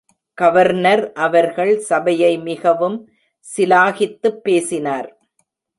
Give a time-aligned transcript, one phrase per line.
[0.37, 2.97] Governor அவர்கள் சபையை மிகவும்
[3.45, 5.09] சிலாகித்துப் பேசினார்.